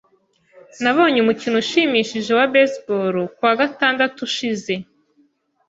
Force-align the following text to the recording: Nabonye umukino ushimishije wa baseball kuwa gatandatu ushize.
Nabonye 0.83 1.17
umukino 1.21 1.55
ushimishije 1.63 2.31
wa 2.39 2.47
baseball 2.53 3.15
kuwa 3.35 3.53
gatandatu 3.61 4.17
ushize. 4.27 4.73